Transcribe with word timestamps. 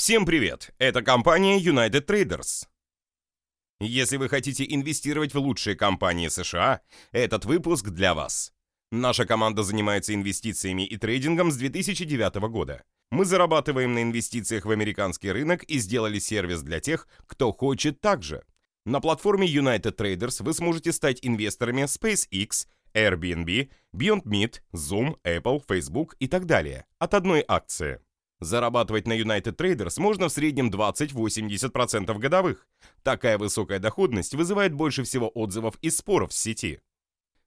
Всем 0.00 0.24
привет! 0.24 0.72
Это 0.78 1.02
компания 1.02 1.60
United 1.60 2.06
Traders. 2.06 2.66
Если 3.80 4.16
вы 4.16 4.30
хотите 4.30 4.64
инвестировать 4.66 5.34
в 5.34 5.38
лучшие 5.38 5.76
компании 5.76 6.28
США, 6.28 6.80
этот 7.12 7.44
выпуск 7.44 7.90
для 7.90 8.14
вас. 8.14 8.54
Наша 8.90 9.26
команда 9.26 9.62
занимается 9.62 10.14
инвестициями 10.14 10.86
и 10.86 10.96
трейдингом 10.96 11.52
с 11.52 11.56
2009 11.58 12.36
года. 12.48 12.82
Мы 13.10 13.26
зарабатываем 13.26 13.92
на 13.92 14.00
инвестициях 14.00 14.64
в 14.64 14.70
американский 14.70 15.32
рынок 15.32 15.64
и 15.64 15.78
сделали 15.78 16.18
сервис 16.18 16.62
для 16.62 16.80
тех, 16.80 17.06
кто 17.26 17.52
хочет 17.52 18.00
так 18.00 18.22
же. 18.22 18.42
На 18.86 19.00
платформе 19.00 19.46
United 19.46 19.96
Traders 19.96 20.42
вы 20.42 20.54
сможете 20.54 20.92
стать 20.92 21.18
инвесторами 21.20 21.82
SpaceX, 21.82 22.66
Airbnb, 22.94 23.68
Beyond 23.94 24.22
Meat, 24.22 24.62
Zoom, 24.72 25.18
Apple, 25.24 25.62
Facebook 25.68 26.16
и 26.20 26.26
так 26.26 26.46
далее 26.46 26.86
от 26.98 27.12
одной 27.12 27.44
акции. 27.46 28.00
Зарабатывать 28.40 29.06
на 29.06 29.18
United 29.18 29.56
Traders 29.56 30.00
можно 30.00 30.28
в 30.28 30.32
среднем 30.32 30.70
20-80% 30.70 32.18
годовых. 32.18 32.66
Такая 33.02 33.36
высокая 33.36 33.78
доходность 33.78 34.34
вызывает 34.34 34.72
больше 34.72 35.04
всего 35.04 35.30
отзывов 35.34 35.76
и 35.82 35.90
споров 35.90 36.32
в 36.32 36.34
сети. 36.34 36.80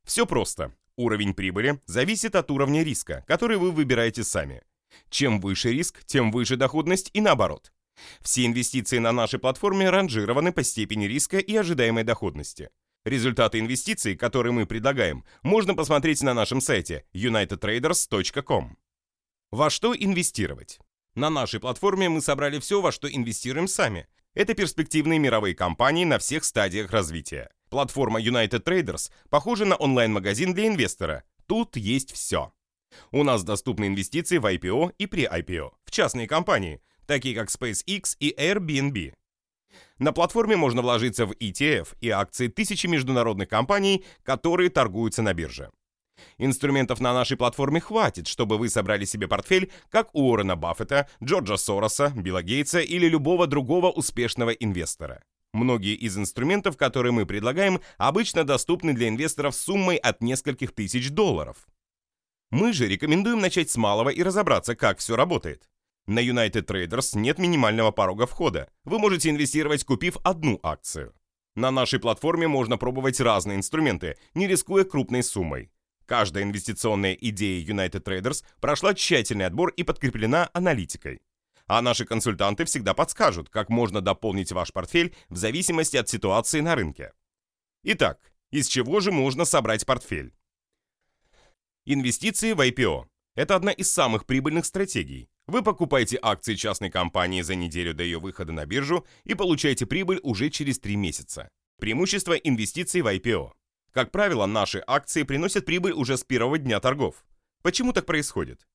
Все 0.03 0.25
просто. 0.27 0.75
Уровень 0.95 1.33
прибыли 1.33 1.81
зависит 1.87 2.35
от 2.35 2.51
уровня 2.51 2.83
риска, 2.83 3.23
который 3.27 3.57
вы 3.57 3.71
выбираете 3.71 4.23
сами. 4.23 4.61
Чем 5.09 5.39
выше 5.41 5.71
риск, 5.71 6.03
тем 6.05 6.31
выше 6.31 6.57
доходность 6.57 7.09
и 7.13 7.21
наоборот. 7.21 7.73
Все 8.21 8.45
инвестиции 8.45 8.99
на 8.99 9.11
нашей 9.11 9.39
платформе 9.39 9.89
ранжированы 9.89 10.51
по 10.51 10.63
степени 10.63 11.05
риска 11.05 11.39
и 11.39 11.55
ожидаемой 11.55 12.03
доходности. 12.03 12.69
Результаты 13.05 13.59
инвестиций, 13.59 14.15
которые 14.15 14.53
мы 14.53 14.67
предлагаем, 14.67 15.25
можно 15.41 15.73
посмотреть 15.73 16.21
на 16.21 16.33
нашем 16.33 16.61
сайте 16.61 17.05
unitedtraders.com. 17.13 18.77
Во 19.53 19.69
что 19.69 19.95
инвестировать? 19.95 20.79
На 21.13 21.29
нашей 21.29 21.59
платформе 21.59 22.09
мы 22.09 22.21
собрали 22.21 22.57
все, 22.57 22.81
во 22.81 22.91
что 22.91 23.07
инвестируем 23.07 23.67
сами. 23.67 24.07
Это 24.33 24.55
перспективные 24.55 25.19
мировые 25.19 25.53
компании 25.53 26.05
на 26.05 26.17
всех 26.17 26.43
стадиях 26.43 26.89
развития. 26.89 27.51
Платформа 27.69 28.19
United 28.19 28.63
Traders 28.63 29.11
похожа 29.29 29.65
на 29.65 29.75
онлайн-магазин 29.75 30.55
для 30.55 30.65
инвестора. 30.65 31.23
Тут 31.45 31.77
есть 31.77 32.13
все. 32.13 32.51
У 33.11 33.21
нас 33.21 33.43
доступны 33.43 33.85
инвестиции 33.85 34.39
в 34.39 34.45
IPO 34.47 34.95
и 34.97 35.05
при 35.05 35.25
IPO, 35.25 35.69
в 35.85 35.91
частные 35.91 36.27
компании, 36.27 36.81
такие 37.05 37.35
как 37.35 37.49
SpaceX 37.49 38.15
и 38.19 38.33
Airbnb. 38.35 39.13
На 39.99 40.13
платформе 40.13 40.55
можно 40.55 40.81
вложиться 40.81 41.27
в 41.27 41.31
ETF 41.33 41.89
и 42.01 42.09
акции 42.09 42.47
тысячи 42.47 42.87
международных 42.87 43.49
компаний, 43.49 44.03
которые 44.23 44.71
торгуются 44.71 45.21
на 45.21 45.35
бирже. 45.35 45.69
Инструментов 46.37 46.99
на 46.99 47.13
нашей 47.13 47.37
платформе 47.37 47.79
хватит, 47.79 48.27
чтобы 48.27 48.57
вы 48.57 48.69
собрали 48.69 49.05
себе 49.05 49.27
портфель, 49.27 49.71
как 49.89 50.13
у 50.13 50.29
Уоррена 50.29 50.55
Баффета, 50.55 51.07
Джорджа 51.23 51.57
Сороса, 51.57 52.11
Билла 52.15 52.43
Гейтса 52.43 52.79
или 52.79 53.07
любого 53.07 53.47
другого 53.47 53.91
успешного 53.91 54.51
инвестора. 54.51 55.23
Многие 55.53 55.93
из 55.93 56.17
инструментов, 56.17 56.77
которые 56.77 57.11
мы 57.11 57.25
предлагаем, 57.25 57.79
обычно 57.97 58.43
доступны 58.43 58.93
для 58.93 59.07
инвесторов 59.07 59.55
суммой 59.55 59.97
от 59.97 60.21
нескольких 60.21 60.73
тысяч 60.73 61.11
долларов. 61.11 61.67
Мы 62.49 62.73
же 62.73 62.87
рекомендуем 62.87 63.39
начать 63.39 63.69
с 63.69 63.77
малого 63.77 64.09
и 64.09 64.23
разобраться, 64.23 64.75
как 64.75 64.99
все 64.99 65.15
работает. 65.15 65.69
На 66.05 66.19
United 66.19 66.65
Traders 66.65 67.17
нет 67.17 67.37
минимального 67.37 67.91
порога 67.91 68.25
входа. 68.25 68.69
Вы 68.83 68.99
можете 68.99 69.29
инвестировать, 69.29 69.85
купив 69.85 70.17
одну 70.23 70.59
акцию. 70.61 71.13
На 71.55 71.71
нашей 71.71 71.99
платформе 71.99 72.47
можно 72.47 72.77
пробовать 72.77 73.19
разные 73.19 73.57
инструменты, 73.57 74.17
не 74.33 74.47
рискуя 74.47 74.83
крупной 74.83 75.23
суммой. 75.23 75.71
Каждая 76.05 76.43
инвестиционная 76.43 77.13
идея 77.13 77.65
United 77.65 78.03
Traders 78.03 78.43
прошла 78.59 78.93
тщательный 78.93 79.45
отбор 79.45 79.69
и 79.69 79.83
подкреплена 79.83 80.49
аналитикой. 80.53 81.21
А 81.65 81.81
наши 81.81 82.05
консультанты 82.05 82.65
всегда 82.65 82.93
подскажут, 82.93 83.49
как 83.49 83.69
можно 83.69 84.01
дополнить 84.01 84.51
ваш 84.51 84.73
портфель 84.73 85.15
в 85.29 85.37
зависимости 85.37 85.95
от 85.95 86.09
ситуации 86.09 86.59
на 86.59 86.75
рынке. 86.75 87.13
Итак, 87.83 88.19
из 88.51 88.67
чего 88.67 88.99
же 88.99 89.11
можно 89.11 89.45
собрать 89.45 89.85
портфель? 89.85 90.33
Инвестиции 91.85 92.53
в 92.53 92.59
IPO– 92.59 93.07
это 93.35 93.55
одна 93.55 93.71
из 93.71 93.91
самых 93.91 94.25
прибыльных 94.25 94.65
стратегий. 94.65 95.29
Вы 95.47 95.63
покупаете 95.63 96.17
акции 96.21 96.55
частной 96.55 96.89
компании 96.89 97.41
за 97.41 97.55
неделю 97.55 97.93
до 97.93 98.03
ее 98.03 98.19
выхода 98.19 98.53
на 98.53 98.65
биржу 98.65 99.05
и 99.23 99.33
получаете 99.33 99.85
прибыль 99.85 100.19
уже 100.23 100.49
через 100.49 100.79
3 100.79 100.95
месяца. 100.95 101.49
Преимущество 101.79 102.33
инвестиций 102.33 103.01
в 103.01 103.07
IPO– 103.07 103.51
как 103.93 104.11
правило, 104.11 104.45
наши 104.47 104.83
акции 104.85 105.23
приносят 105.23 105.65
прибыль 105.65 105.93
уже 105.93 106.17
с 106.17 106.23
первого 106.23 106.57
дня 106.57 106.79
торгов. 106.79 107.23
Почему 107.61 107.93
так 107.93 108.05
происходит? 108.05 108.67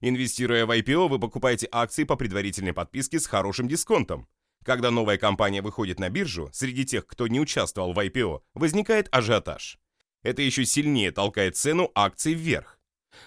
Инвестируя 0.00 0.66
в 0.66 0.70
IPO, 0.70 1.08
вы 1.08 1.18
покупаете 1.18 1.68
акции 1.72 2.04
по 2.04 2.16
предварительной 2.16 2.72
подписке 2.72 3.18
с 3.18 3.26
хорошим 3.26 3.68
дисконтом. 3.68 4.28
Когда 4.64 4.90
новая 4.90 5.16
компания 5.16 5.62
выходит 5.62 5.98
на 5.98 6.10
биржу, 6.10 6.50
среди 6.52 6.84
тех, 6.84 7.06
кто 7.06 7.26
не 7.26 7.40
участвовал 7.40 7.92
в 7.92 7.98
IPO, 7.98 8.42
возникает 8.54 9.08
ажиотаж. 9.12 9.78
Это 10.22 10.42
еще 10.42 10.64
сильнее 10.66 11.10
толкает 11.10 11.56
цену 11.56 11.90
акций 11.94 12.34
вверх. 12.34 12.78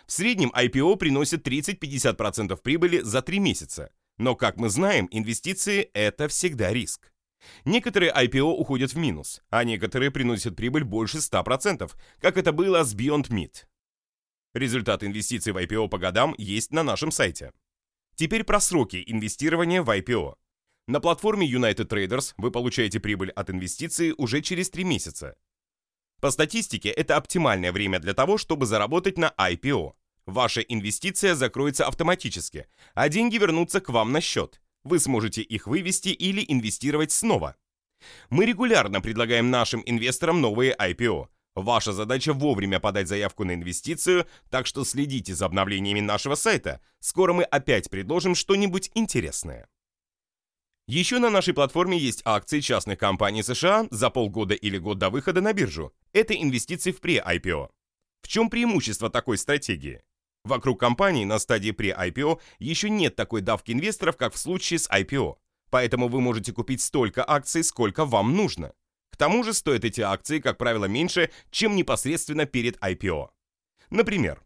В 0.05 0.11
среднем 0.11 0.51
IPO 0.55 0.97
приносит 0.97 1.47
30-50% 1.47 2.55
прибыли 2.57 2.99
за 2.99 3.21
3 3.21 3.39
месяца. 3.39 3.91
Но, 4.17 4.35
как 4.35 4.57
мы 4.57 4.69
знаем, 4.69 5.07
инвестиции– 5.09 5.89
это 5.93 6.27
всегда 6.27 6.73
риск. 6.73 7.11
Некоторые 7.66 8.11
IPO 8.11 8.44
уходят 8.44 8.94
в 8.94 8.97
минус, 8.97 9.41
а 9.50 9.63
некоторые 9.63 10.11
приносят 10.11 10.55
прибыль 10.55 10.83
больше 10.83 11.17
100%, 11.17 11.91
как 12.19 12.38
это 12.38 12.51
было 12.51 12.83
с 12.83 12.95
Beyond 12.95 13.29
Meat. 13.29 13.66
Результат 14.53 15.03
инвестиций 15.03 15.53
в 15.53 15.57
IPO 15.57 15.89
по 15.89 15.97
годам 15.97 16.33
есть 16.38 16.72
на 16.72 16.83
нашем 16.83 17.11
сайте. 17.11 17.51
Теперь 18.16 18.44
про 18.44 18.59
сроки 18.59 19.03
инвестирования 19.05 19.81
в 19.81 19.89
IPO. 19.89 20.35
На 20.88 21.00
платформе 21.00 21.50
United 21.50 21.88
Traders 21.88 22.33
вы 22.38 22.51
получаете 22.51 23.00
прибыль 23.00 23.31
от 23.31 23.50
инвестиций 23.50 24.13
уже 24.17 24.41
через 24.41 24.69
3 24.71 24.83
месяца. 24.83 25.35
По 26.19 26.31
статистике, 26.31 26.89
это 26.89 27.16
оптимальное 27.16 27.71
время 27.71 28.00
для 28.00 28.13
того, 28.13 28.38
чтобы 28.38 28.66
заработать 28.66 29.17
на 29.17 29.33
IPO. 29.38 29.94
Ваша 30.25 30.61
инвестиция 30.61 31.35
закроется 31.35 31.88
автоматически, 31.88 32.67
а 32.94 33.07
деньги 33.07 33.38
вернутся 33.38 33.79
к 33.79 33.89
вам 33.89 34.11
на 34.11 34.19
счет– 34.19 34.59
вы 34.84 35.00
сможете 35.00 35.41
их 35.41 35.67
вывести 35.67 36.09
или 36.09 36.44
инвестировать 36.47 37.12
снова. 37.12 37.56
Мы 38.29 38.45
регулярно 38.45 39.01
предлагаем 39.01 39.50
нашим 39.50 39.84
инвесторам 39.85 40.41
новые 40.41 40.75
IPO. 40.75 41.28
Ваша 41.56 41.91
задача 41.91 42.34
вовремя 42.34 42.79
подать 42.79 43.07
заявку 43.07 43.44
на 43.44 43.53
инвестицию, 43.53 44.28
так 44.50 44.66
что 44.66 44.85
следите 44.85 45.35
за 45.35 45.45
обновлениями 45.45 46.00
нашего 46.00 46.35
сайта. 46.35 46.79
Скоро 47.00 47.34
мы 47.34 47.44
опять 47.44 47.89
предложим 47.89 48.35
что-нибудь 48.35 48.91
интересное. 48.94 49.68
Еще 50.88 51.19
на 51.19 51.29
нашей 51.29 51.53
платформе 51.53 51.97
есть 51.97 52.22
акции 52.25 52.62
частных 52.62 52.97
компаний 52.97 53.44
США 53.44 53.88
за 53.91 54.09
полгода 54.09 54.56
или 54.56 54.78
год 54.78 54.97
до 54.97 55.09
выхода 55.09 55.41
на 55.41 55.53
биржу. 55.53 55.94
Это 56.13 56.34
инвестиции 56.34 56.91
в 56.91 57.00
пре-IPO. 57.00 57.69
В 58.22 58.28
чем 58.28 58.50
преимущество 58.50 59.09
такой 59.09 59.38
стратегии? 59.38 60.01
Вокруг 60.45 60.79
компании 60.79 61.25
на 61.25 61.39
стадии 61.39 61.72
pre-IPO 61.72 62.39
еще 62.59 62.89
нет 62.89 63.16
такой 63.16 63.41
давки 63.41 63.72
инвесторов, 63.72 64.17
как 64.17 64.33
в 64.33 64.38
случае 64.38 64.79
с 64.79 64.89
IPO. 64.89 65.35
Поэтому 65.69 66.07
вы 66.07 66.22
можете 66.22 66.53
купить 66.53 66.81
столько 66.81 67.23
акций, 67.27 67.63
сколько 67.63 68.05
вам 68.05 68.35
нужно. 68.35 68.73
К 69.11 69.17
тому 69.17 69.44
же 69.44 69.53
стоят 69.53 69.83
эти 69.83 70.01
акции, 70.01 70.39
как 70.39 70.57
правило, 70.57 70.85
меньше, 70.85 71.29
чем 71.51 71.75
непосредственно 71.75 72.45
перед 72.45 72.77
IPO. 72.77 73.29
Например, 73.89 74.41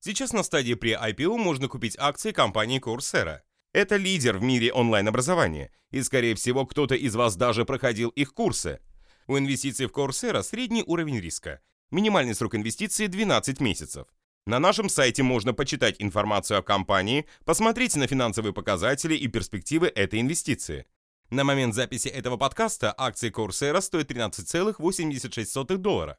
сейчас 0.00 0.32
на 0.32 0.42
стадии 0.42 0.74
pre-IPO 0.74 1.36
можно 1.36 1.68
купить 1.68 1.96
акции 1.98 2.32
компании 2.32 2.80
Coursera. 2.80 3.40
Это 3.72 3.96
лидер 3.96 4.38
в 4.38 4.42
мире 4.42 4.72
онлайн-образования, 4.72 5.72
и, 5.90 6.02
скорее 6.02 6.34
всего, 6.34 6.66
кто-то 6.66 6.94
из 6.94 7.14
вас 7.14 7.36
даже 7.36 7.64
проходил 7.64 8.10
их 8.10 8.34
курсы. 8.34 8.80
У 9.26 9.36
инвестиций 9.36 9.86
в 9.86 9.92
Coursera 9.92 10.42
средний 10.42 10.82
уровень 10.86 11.20
риска. 11.20 11.60
Минимальный 11.90 12.34
срок 12.34 12.54
инвестиции 12.54 13.06
12 13.06 13.60
месяцев. 13.60 14.08
На 14.48 14.58
нашем 14.58 14.88
сайте 14.88 15.22
можно 15.22 15.52
почитать 15.52 15.96
информацию 15.98 16.58
о 16.58 16.62
компании, 16.62 17.26
посмотреть 17.44 17.96
на 17.96 18.06
финансовые 18.06 18.54
показатели 18.54 19.14
и 19.14 19.28
перспективы 19.28 19.88
этой 19.88 20.22
инвестиции. 20.22 20.86
На 21.28 21.44
момент 21.44 21.74
записи 21.74 22.08
этого 22.08 22.38
подкаста 22.38 22.94
акции 22.96 23.30
Coursera 23.30 23.82
стоят 23.82 24.10
13,86 24.10 25.76
доллара. 25.76 26.16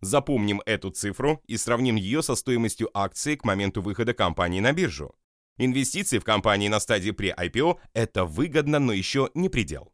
Запомним 0.00 0.62
эту 0.64 0.92
цифру 0.92 1.42
и 1.46 1.58
сравним 1.58 1.96
ее 1.96 2.22
со 2.22 2.36
стоимостью 2.36 2.88
акции 2.94 3.36
к 3.36 3.44
моменту 3.44 3.82
выхода 3.82 4.14
компании 4.14 4.60
на 4.60 4.72
биржу. 4.72 5.14
Инвестиции 5.58 6.18
в 6.18 6.24
компании 6.24 6.68
на 6.68 6.80
стадии 6.80 7.12
pre-IPO– 7.12 7.78
это 7.92 8.24
выгодно, 8.24 8.78
но 8.78 8.94
еще 8.94 9.28
не 9.34 9.50
предел. 9.50 9.92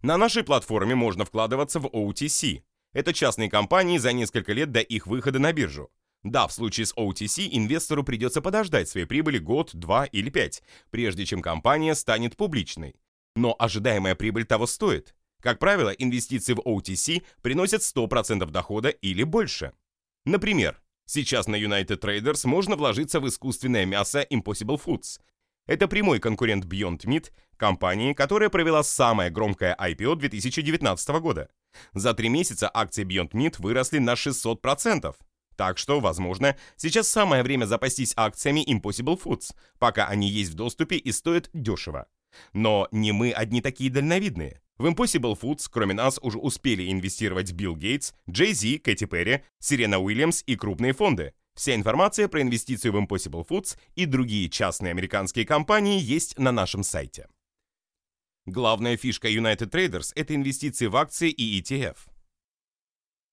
На 0.00 0.16
нашей 0.16 0.44
платформе 0.44 0.94
можно 0.94 1.26
вкладываться 1.26 1.78
в 1.78 1.88
OTC. 1.88 2.62
Это 2.94 3.12
частные 3.12 3.50
компании 3.50 3.98
за 3.98 4.14
несколько 4.14 4.54
лет 4.54 4.72
до 4.72 4.80
их 4.80 5.06
выхода 5.06 5.38
на 5.38 5.52
биржу. 5.52 5.90
Да, 6.26 6.48
в 6.48 6.52
случае 6.52 6.86
с 6.86 6.94
OTC 6.94 7.48
инвестору 7.52 8.02
придется 8.02 8.42
подождать 8.42 8.88
своей 8.88 9.06
прибыли 9.06 9.38
год, 9.38 9.70
два 9.74 10.06
или 10.06 10.28
пять, 10.28 10.60
прежде 10.90 11.24
чем 11.24 11.40
компания 11.40 11.94
станет 11.94 12.36
публичной. 12.36 12.96
Но 13.36 13.54
ожидаемая 13.56 14.16
прибыль 14.16 14.44
того 14.44 14.66
стоит. 14.66 15.14
Как 15.40 15.60
правило, 15.60 15.90
инвестиции 15.90 16.54
в 16.54 16.58
OTC 16.58 17.22
приносят 17.42 17.82
100% 17.82 18.50
дохода 18.50 18.88
или 18.88 19.22
больше. 19.22 19.72
Например, 20.24 20.82
сейчас 21.04 21.46
на 21.46 21.54
United 21.54 22.00
Traders 22.00 22.44
можно 22.48 22.74
вложиться 22.74 23.20
в 23.20 23.28
искусственное 23.28 23.86
мясо 23.86 24.26
Impossible 24.28 24.80
Foods. 24.84 25.20
Это 25.68 25.86
прямой 25.86 26.18
конкурент 26.18 26.64
Beyond 26.64 27.04
Meat, 27.04 27.30
компании, 27.56 28.14
которая 28.14 28.48
провела 28.48 28.82
самое 28.82 29.30
громкое 29.30 29.76
IPO 29.78 30.16
2019 30.16 31.08
года. 31.20 31.50
За 31.92 32.14
три 32.14 32.28
месяца 32.28 32.68
акции 32.72 33.04
Beyond 33.04 33.30
Meat 33.30 33.56
выросли 33.60 33.98
на 33.98 34.14
600%. 34.14 35.14
Так 35.56 35.78
что, 35.78 36.00
возможно, 36.00 36.56
сейчас 36.76 37.08
самое 37.08 37.42
время 37.42 37.64
запастись 37.64 38.12
акциями 38.16 38.64
Impossible 38.70 39.20
Foods, 39.20 39.54
пока 39.78 40.06
они 40.06 40.28
есть 40.28 40.52
в 40.52 40.54
доступе 40.54 40.96
и 40.96 41.12
стоят 41.12 41.50
дешево. 41.54 42.06
Но 42.52 42.88
не 42.92 43.12
мы 43.12 43.32
одни 43.32 43.62
такие 43.62 43.90
дальновидные. 43.90 44.60
В 44.76 44.86
Impossible 44.86 45.38
Foods, 45.40 45.68
кроме 45.70 45.94
нас, 45.94 46.18
уже 46.20 46.38
успели 46.38 46.92
инвестировать 46.92 47.52
Билл 47.52 47.76
Гейтс, 47.76 48.12
Джей 48.28 48.52
Зи, 48.52 48.78
Кэти 48.78 49.06
Перри, 49.06 49.42
Сирена 49.58 49.98
Уильямс 49.98 50.42
и 50.46 50.54
крупные 50.54 50.92
фонды. 50.92 51.32
Вся 51.54 51.74
информация 51.74 52.28
про 52.28 52.42
инвестицию 52.42 52.92
в 52.92 52.96
Impossible 52.96 53.46
Foods 53.48 53.78
и 53.94 54.04
другие 54.04 54.50
частные 54.50 54.90
американские 54.90 55.46
компании 55.46 55.98
есть 55.98 56.38
на 56.38 56.52
нашем 56.52 56.82
сайте. 56.82 57.28
Главная 58.44 58.98
фишка 58.98 59.28
United 59.28 59.70
Traders– 59.70 60.12
это 60.14 60.34
инвестиции 60.34 60.86
в 60.86 60.96
акции 60.96 61.30
и 61.30 61.60
ETF. 61.60 61.96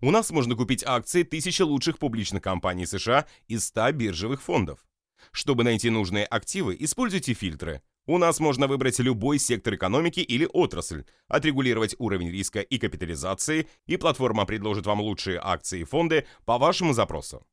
У 0.03 0.11
нас 0.11 0.31
можно 0.31 0.53
купить 0.57 0.83
акции 0.85 1.23
тысячи 1.23 1.61
лучших 1.61 1.97
публичных 1.97 2.44
компаний 2.44 2.85
США 2.85 3.25
из 3.47 3.63
100 3.67 3.94
биржевых 3.94 4.41
фондов. 4.41 4.85
Чтобы 5.31 5.63
найти 5.63 5.89
нужные 5.89 6.25
активы, 6.25 6.75
используйте 6.77 7.33
фильтры– 7.33 7.81
у 8.05 8.17
нас 8.17 8.41
можно 8.41 8.67
выбрать 8.67 9.00
любой 9.00 9.39
сектор 9.39 9.75
экономики 9.75 10.19
или 10.19 10.45
отрасль, 10.51 11.05
отрегулировать 11.29 11.95
уровень 12.00 12.31
риска 12.31 12.59
и 12.59 12.77
капитализации, 12.77 13.69
и 13.85 13.95
платформа 13.95 14.45
предложит 14.45 14.85
вам 14.85 15.00
лучшие 15.00 15.39
акции 15.41 15.79
и 15.79 15.85
фонды 15.85 16.27
по 16.44 16.57
вашему 16.57 16.91
запросу. 16.91 17.47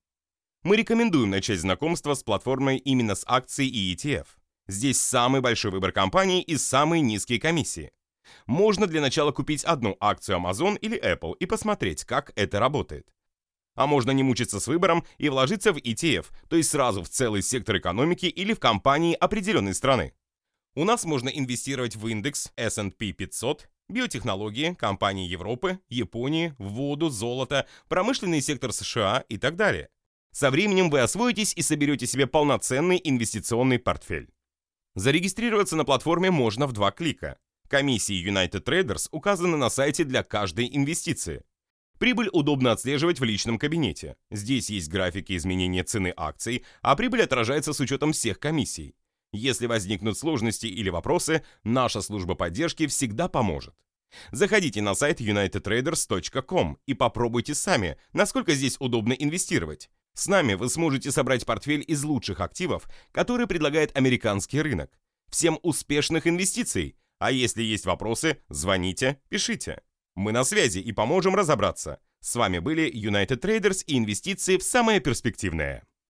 Мы 0.65 0.75
рекомендуем 0.75 1.31
начать 1.31 1.61
знакомство 1.61 2.15
с 2.15 2.25
платформой 2.25 2.79
именно 2.79 3.15
с 3.15 3.23
акций 3.29 3.69
и 3.69 3.95
ETF. 3.95 4.27
Здесь 4.67 5.01
самый 5.01 5.41
большой 5.41 5.71
выбор 5.71 5.93
компаний 5.93 6.43
и 6.43 6.57
самые 6.57 7.01
низкие 7.01 7.39
комиссии. 7.39 7.93
Можно 8.47 8.87
для 8.87 9.01
начала 9.01 9.33
купить 9.33 9.65
одну 9.65 9.97
акцию 10.01 10.39
Amazon 10.39 10.79
или 10.79 11.01
Apple 11.01 11.37
и 11.39 11.47
посмотреть, 11.47 12.05
как 12.05 12.33
это 12.37 12.61
работает. 12.61 13.07
А 13.77 13.87
можно 13.87 14.11
не 14.11 14.23
мучиться 14.23 14.61
с 14.61 14.67
выбором 14.67 15.05
и 15.19 15.29
вложиться 15.29 15.73
в 15.73 15.77
ETF, 15.77 16.27
то 16.49 16.57
есть 16.57 16.71
сразу 16.71 17.03
в 17.03 17.09
целый 17.09 17.43
сектор 17.43 17.79
экономики 17.79 18.27
или 18.27 18.53
в 18.53 18.61
компании 18.61 19.15
определенной 19.15 19.75
страны. 19.75 20.13
У 20.75 20.85
нас 20.85 21.05
можно 21.05 21.29
инвестировать 21.29 21.97
в 21.97 22.07
индекс 22.07 22.53
S&P 22.57 23.13
500, 23.13 23.69
биотехнологии, 23.89 24.75
компании 24.75 25.29
Европы, 25.29 25.81
Японии, 25.89 26.55
воду, 26.59 27.11
золото, 27.11 27.67
промышленный 27.89 28.41
сектор 28.41 28.73
США 28.73 29.25
и 29.29 29.37
так 29.37 29.57
далее. 29.57 29.89
Со 30.33 30.51
временем 30.51 30.91
вы 30.91 31.01
освоитесь 31.01 31.55
и 31.55 31.63
соберете 31.63 32.07
себе 32.07 32.27
полноценный 32.27 33.01
инвестиционный 33.03 33.81
портфель. 33.81 34.31
Зарегистрироваться 34.95 35.77
на 35.77 35.85
платформе 35.85 36.31
можно 36.31 36.67
в 36.67 36.73
два 36.73 36.93
клика. 36.93 37.39
Комиссии 37.71 38.29
United 38.29 38.65
Traders 38.65 39.07
указаны 39.13 39.57
на 39.57 39.71
сайте 39.71 40.03
для 40.03 40.25
каждой 40.25 40.69
инвестиции. 40.77 41.45
Прибыль 41.99 42.29
удобно 42.33 42.73
отслеживать 42.73 43.21
в 43.21 43.25
личном 43.25 43.59
кабинете. 43.59 44.17
Здесь 44.29 44.71
есть 44.71 44.89
графики 44.89 45.37
изменения 45.37 45.85
цены 45.85 46.13
акций, 46.17 46.65
а 46.83 46.97
прибыль 46.97 47.23
отражается 47.23 47.73
с 47.73 47.79
учетом 47.79 48.13
всех 48.13 48.41
комиссий. 48.41 48.97
Если 49.33 49.67
возникнут 49.67 50.19
сложности 50.19 50.67
или 50.67 50.89
вопросы, 50.91 51.45
наша 51.63 52.01
служба 52.03 52.35
поддержки 52.35 52.89
всегда 52.89 53.29
поможет. 53.29 53.75
Заходите 54.33 54.83
на 54.83 54.95
сайт 54.95 55.21
unitedtraders.com 55.21 56.79
и 56.87 56.95
попробуйте 56.95 57.55
сами, 57.55 57.97
насколько 58.13 58.53
здесь 58.53 58.79
удобно 58.81 59.13
инвестировать. 59.13 59.91
С 60.15 60.27
нами 60.27 60.55
вы 60.55 60.69
сможете 60.69 61.13
собрать 61.13 61.47
портфель 61.47 61.85
из 61.87 62.03
лучших 62.03 62.41
активов, 62.41 62.89
которые 63.13 63.47
предлагает 63.47 63.97
американский 63.97 64.61
рынок. 64.61 64.91
Всем 65.29 65.61
успешных 65.63 66.27
инвестиций! 66.27 66.97
А 67.21 67.31
если 67.31 67.63
есть 67.63 67.85
вопросы, 67.85 68.39
звоните, 68.49 69.21
пишите. 69.29 69.83
Мы 70.17 70.33
на 70.33 70.43
связи 70.43 70.79
и 70.79 70.91
поможем 70.91 71.35
разобраться. 71.35 72.01
С 72.21 72.35
вами 72.35 72.59
были 72.61 72.91
United 72.91 73.41
Traders 73.41 73.85
и 73.87 73.99
инвестиции 73.99 74.57
в 74.57 74.63
самое 74.63 75.01
перспективное. 75.01 75.87